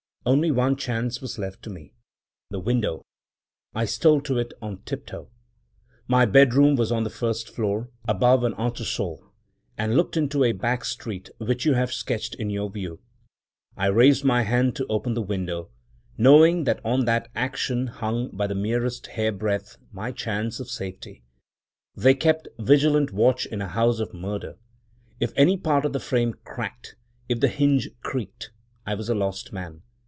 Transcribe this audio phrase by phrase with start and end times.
[0.23, 1.95] Only one chance was left me—
[2.51, 3.01] the window.
[3.73, 5.31] I stole to it on tiptoe.
[6.07, 9.33] My bedroom was on the first floor, above an entresol,
[9.79, 13.01] and looked into a back street, which you have sketched in your view.
[13.75, 15.71] I raised my hand to open the window,
[16.19, 21.23] knowing that on that action hung, by the merest hair breadth, my chance of safety.
[21.95, 24.59] They keep vigilant watch in a House of Murder.
[25.19, 26.95] If any part of the frame cracked,
[27.27, 28.51] if the hinge creaked,
[28.85, 29.81] I was a lost man!